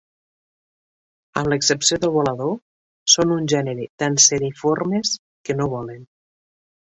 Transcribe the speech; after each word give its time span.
Amb 1.41 1.49
l'excepció 1.51 1.99
del 2.05 2.11
volador, 2.15 2.55
són 3.15 3.33
un 3.35 3.45
gènere 3.53 3.85
d'anseriformes 4.03 5.11
que 5.49 5.59
no 5.61 5.69
volen. 5.77 6.01